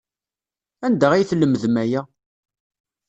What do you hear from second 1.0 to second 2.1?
ay tlemdem aya?